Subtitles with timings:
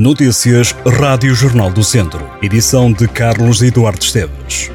[0.00, 2.26] Notícias Rádio Jornal do Centro.
[2.40, 4.70] Edição de Carlos Eduardo Esteves.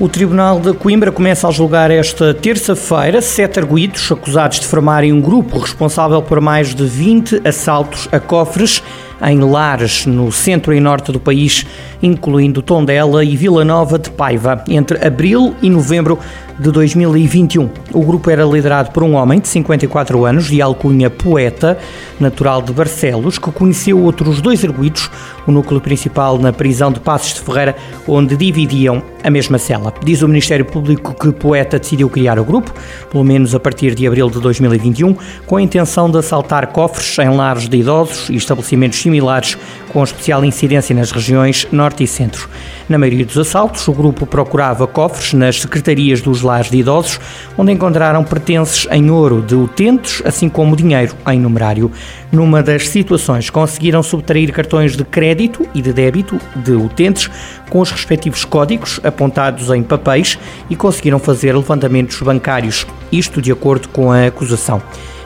[0.00, 5.20] O Tribunal de Coimbra começa a julgar esta terça-feira sete arguídos acusados de formarem um
[5.20, 8.82] grupo responsável por mais de 20 assaltos a cofres
[9.22, 11.66] em lares no centro e norte do país,
[12.02, 16.18] incluindo Tondela e Vila Nova de Paiva, entre abril e novembro
[16.58, 17.70] de 2021.
[17.92, 21.78] O grupo era liderado por um homem de 54 anos, de alcunha poeta,
[22.18, 25.10] natural de Barcelos, que conheceu outros dois arguídos,
[25.46, 29.92] o núcleo principal na prisão de Passos de Ferreira, onde dividiam a mesma cela.
[30.04, 32.72] Diz o Ministério Público que Poeta decidiu criar o grupo,
[33.10, 37.30] pelo menos a partir de abril de 2021, com a intenção de assaltar cofres em
[37.30, 39.56] lares de idosos e estabelecimentos similares,
[39.92, 42.48] com especial incidência nas regiões norte e centro.
[42.88, 47.18] Na maioria dos assaltos, o grupo procurava cofres nas secretarias dos lares de idosos,
[47.58, 51.90] onde encontraram pertences em ouro de utentes, assim como dinheiro em numerário.
[52.30, 57.28] Numa das situações, conseguiram subtrair cartões de crédito e de débito de utentes
[57.68, 60.38] com os respectivos códigos apontados em papéis
[60.70, 64.80] e conseguiram fazer levantamentos bancários, isto de acordo com a acusação.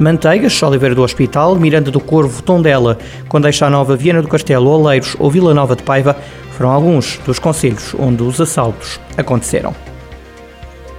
[0.00, 2.96] Manteigas, Oliveira do Hospital, Miranda do Corvo, Tondela,
[3.28, 6.16] Condeixa Nova, Viana do Castelo, Oleiros ou Vila Nova de Paiva
[6.52, 9.74] foram alguns dos conselhos onde os assaltos aconteceram.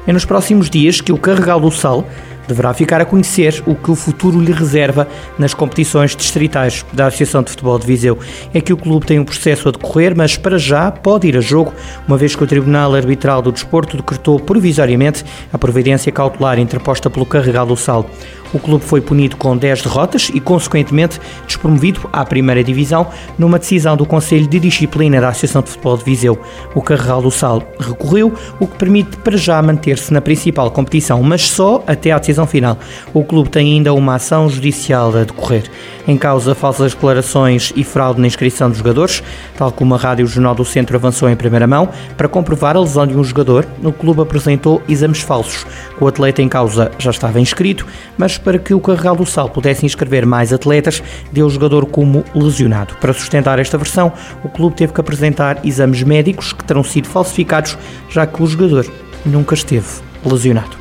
[0.07, 2.07] É nos próximos dias que o Carregal do Sal
[2.47, 5.07] deverá ficar a conhecer o que o futuro lhe reserva
[5.37, 8.17] nas competições distritais da Associação de Futebol de Viseu.
[8.53, 11.41] É que o clube tem um processo a decorrer, mas para já pode ir a
[11.41, 11.71] jogo,
[12.07, 17.25] uma vez que o Tribunal Arbitral do Desporto decretou provisoriamente a providência cautelar interposta pelo
[17.25, 18.09] Carregal do Sal.
[18.53, 23.07] O clube foi punido com 10 derrotas e, consequentemente, despromovido à primeira divisão
[23.37, 26.39] numa decisão do Conselho de Disciplina da Associação de Futebol de Viseu.
[26.75, 31.49] O Carregal do Sal recorreu, o que permite para já manter-se na principal competição, mas
[31.49, 32.77] só até à decisão final.
[33.13, 35.63] O clube tem ainda uma ação judicial a decorrer.
[36.07, 39.23] Em causa falsas declarações e fraude na inscrição dos jogadores,
[39.57, 43.07] tal como a Rádio Jornal do Centro avançou em primeira mão, para comprovar a lesão
[43.07, 45.65] de um jogador, o clube apresentou exames falsos.
[45.99, 47.85] O atleta em causa já estava inscrito,
[48.17, 52.23] mas para que o Carregal do Sal pudesse inscrever mais atletas, deu o jogador como
[52.33, 52.95] lesionado.
[52.95, 54.11] Para sustentar esta versão,
[54.43, 57.77] o clube teve que apresentar exames médicos que terão sido falsificados,
[58.09, 58.85] já que o jogador
[59.25, 59.87] nunca esteve
[60.25, 60.80] lesionado.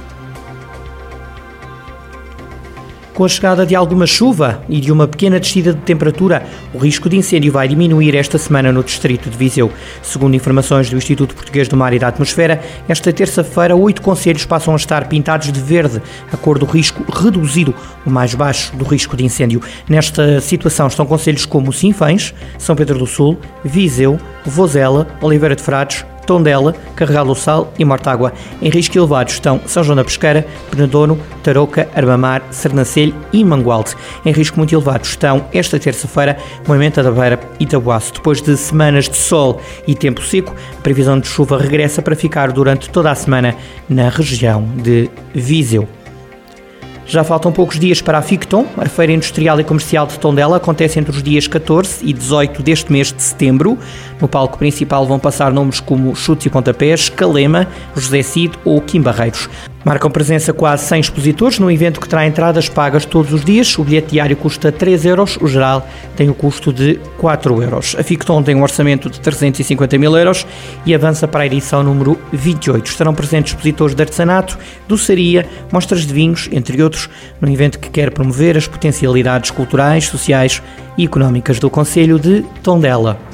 [3.20, 6.42] Com a chegada de alguma chuva e de uma pequena descida de temperatura,
[6.72, 9.70] o risco de incêndio vai diminuir esta semana no distrito de Viseu.
[10.03, 14.72] Segundo informações do Instituto Português do Mar e da Atmosfera, esta terça-feira oito conselhos passam
[14.72, 16.00] a estar pintados de verde,
[16.32, 17.75] a cor do risco reduzido,
[18.06, 19.60] o mais baixo do risco de incêndio.
[19.87, 26.06] Nesta situação estão conselhos como Sinfãs, São Pedro do Sul, Viseu, Vozela, Oliveira de Frades,
[26.30, 28.32] Tondela, Carregal do Sal e Mortágua.
[28.62, 33.96] Em risco elevado estão São João da Pesqueira, Penedono, Tarouca, Armamar, Sernancelho e Mangualde.
[34.24, 36.36] Em risco muito elevado estão, esta terça-feira,
[36.69, 38.14] Moimenta da Beira e Tabuaço.
[38.14, 42.52] Depois de semanas de sol e tempo seco, a previsão de chuva regressa para ficar
[42.52, 43.56] durante toda a semana
[43.88, 45.88] na região de Viseu.
[47.10, 48.64] Já faltam poucos dias para a Ficton.
[48.76, 52.92] A Feira Industrial e Comercial de Tondela acontece entre os dias 14 e 18 deste
[52.92, 53.76] mês de setembro.
[54.20, 57.66] No palco principal vão passar nomes como Chutes e Pontapés, Calema,
[57.97, 59.48] José Cid ou Kim Barreiros.
[59.82, 63.78] Marcam presença quase 100 expositores no evento que terá entradas pagas todos os dias.
[63.78, 67.97] O bilhete diário custa 3 euros, o geral tem o custo de 4 euros.
[67.98, 70.47] A Ficton tem um orçamento de 350 mil euros
[70.84, 72.91] e avança para a edição número 28.
[72.91, 77.08] Estarão presentes expositores de artesanato, doçaria, mostras de vinhos, entre outros,
[77.41, 80.62] no evento que quer promover as potencialidades culturais, sociais
[80.98, 83.29] e económicas do Conselho de Tondela.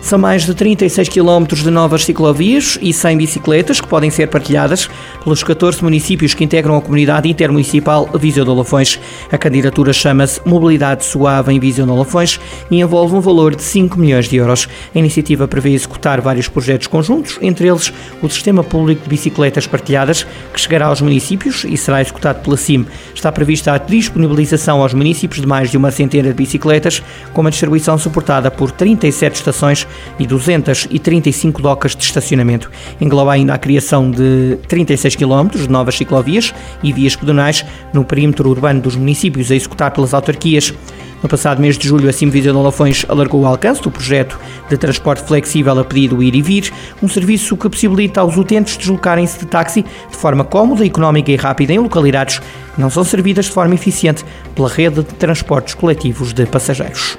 [0.00, 4.88] São mais de 36 km de novas ciclovias e 100 bicicletas que podem ser partilhadas
[5.22, 8.98] pelos 14 municípios que integram a comunidade intermunicipal Viseu de Olafões.
[9.30, 13.98] A candidatura chama-se Mobilidade Suave em Viseu de Olafões e envolve um valor de 5
[13.98, 14.68] milhões de euros.
[14.94, 17.92] A iniciativa prevê executar vários projetos conjuntos, entre eles
[18.22, 22.86] o Sistema Público de Bicicletas Partilhadas, que chegará aos municípios e será executado pela CIM.
[23.14, 27.02] Está prevista a disponibilização aos municípios de mais de uma centena de bicicletas,
[27.34, 32.70] com uma distribuição suportada por 37 estações e 235 docas de estacionamento.
[33.00, 38.48] Engloba ainda a criação de 36 km de novas ciclovias e vias pedonais no perímetro
[38.48, 40.74] urbano dos municípios a executar pelas autarquias.
[41.22, 44.76] No passado mês de julho, a Simvisão de Lafões alargou o alcance do projeto de
[44.76, 46.72] transporte flexível a pedido ir e vir,
[47.02, 51.72] um serviço que possibilita aos utentes deslocarem-se de táxi de forma cómoda, económica e rápida
[51.72, 54.24] em localidades que não são servidas de forma eficiente
[54.54, 57.18] pela rede de transportes coletivos de passageiros.